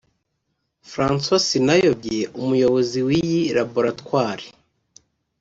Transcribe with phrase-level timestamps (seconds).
[0.91, 4.45] François Sinayobye umuyobozi w’iyi laboratwari